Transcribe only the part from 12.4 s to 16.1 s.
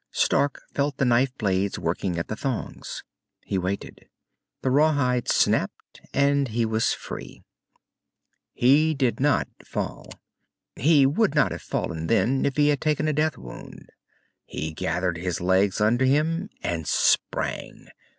if he had taken a death wound. He gathered his legs under